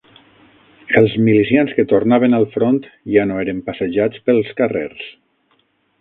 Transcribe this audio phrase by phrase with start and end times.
[1.01, 2.79] Els milicians que tornaven al front
[3.17, 5.05] ja no eren passejats pels carrers